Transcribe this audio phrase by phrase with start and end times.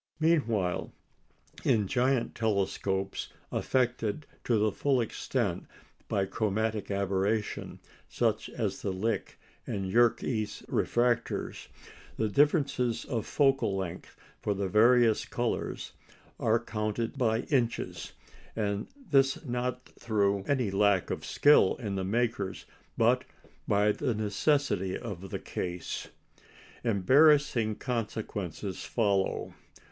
[0.19, 0.91] Meanwhile,
[1.63, 5.67] in giant telescopes affected to the full extent
[6.07, 9.37] by chromatic aberration, such as the Lick
[9.67, 11.67] and Yerkes refractors,
[12.17, 15.91] the differences of focal length for the various colours
[16.39, 18.13] are counted by inches,
[18.55, 22.65] and this not through any lack of skill in the makers,
[22.97, 23.23] but
[23.67, 26.07] by the necessity of the case.
[26.83, 29.53] Embarrassing consequences follow.